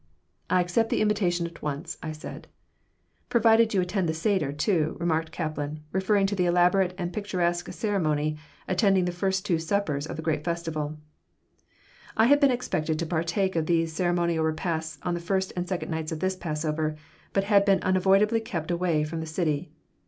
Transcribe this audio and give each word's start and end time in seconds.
"I 0.49 0.61
accept 0.61 0.89
the 0.89 0.99
invitation 0.99 1.45
at 1.45 1.61
once," 1.61 1.95
I 2.01 2.11
said 2.11 2.47
"Provided 3.29 3.75
you 3.75 3.81
attend 3.81 4.09
the 4.09 4.15
seder, 4.15 4.51
too," 4.51 4.97
remarked 4.99 5.31
Kaplan, 5.31 5.83
referring 5.91 6.25
to 6.25 6.35
the 6.35 6.47
elaborate 6.47 6.95
and 6.97 7.13
picturesque 7.13 7.71
ceremony 7.71 8.35
attending 8.67 9.05
the 9.05 9.11
first 9.11 9.45
two 9.45 9.59
suppers 9.59 10.07
of 10.07 10.15
the 10.15 10.23
great 10.23 10.43
festival 10.43 10.97
I 12.17 12.25
had 12.25 12.39
been 12.39 12.49
expected 12.49 12.97
to 12.97 13.05
partake 13.05 13.55
of 13.55 13.67
those 13.67 13.93
ceremonial 13.93 14.43
repasts 14.43 14.97
on 15.03 15.13
the 15.13 15.19
first 15.19 15.53
and 15.55 15.69
second 15.69 15.91
nights 15.91 16.11
of 16.11 16.19
this 16.19 16.35
Passover, 16.35 16.95
but 17.31 17.43
had 17.43 17.63
been 17.63 17.83
unavoidably 17.83 18.39
kept 18.39 18.71
away 18.71 19.03
from 19.03 19.19
the 19.19 19.27
city. 19.27 19.69